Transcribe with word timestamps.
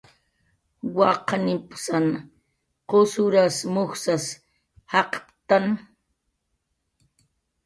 Wak 0.97 1.17
qanimpsan 1.27 2.07
qusuras 2.89 3.57
mujsas 3.73 4.25
jaqptktan 4.91 5.65